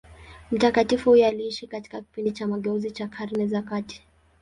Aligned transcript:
Mtakatifu 0.51 1.09
huyo 1.09 1.27
aliishi 1.27 1.67
katika 1.67 2.01
kipindi 2.01 2.31
cha 2.31 2.47
mageuzi 2.47 2.91
cha 2.91 3.07
Karne 3.07 3.47
za 3.47 3.61
kati. 3.61 4.03